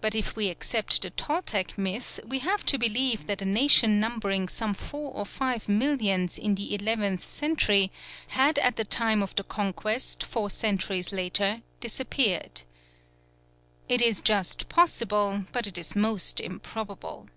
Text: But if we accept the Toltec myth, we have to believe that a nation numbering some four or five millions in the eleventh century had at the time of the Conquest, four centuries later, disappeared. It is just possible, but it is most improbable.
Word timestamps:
But 0.00 0.14
if 0.14 0.36
we 0.36 0.48
accept 0.48 1.02
the 1.02 1.10
Toltec 1.10 1.76
myth, 1.76 2.18
we 2.26 2.38
have 2.38 2.64
to 2.64 2.78
believe 2.78 3.26
that 3.26 3.42
a 3.42 3.44
nation 3.44 4.00
numbering 4.00 4.48
some 4.48 4.72
four 4.72 5.12
or 5.12 5.26
five 5.26 5.68
millions 5.68 6.38
in 6.38 6.54
the 6.54 6.74
eleventh 6.74 7.26
century 7.26 7.92
had 8.28 8.58
at 8.60 8.76
the 8.76 8.86
time 8.86 9.22
of 9.22 9.34
the 9.36 9.44
Conquest, 9.44 10.22
four 10.24 10.48
centuries 10.48 11.12
later, 11.12 11.60
disappeared. 11.80 12.62
It 13.86 14.00
is 14.00 14.22
just 14.22 14.70
possible, 14.70 15.44
but 15.52 15.66
it 15.66 15.76
is 15.76 15.94
most 15.94 16.40
improbable. 16.40 17.28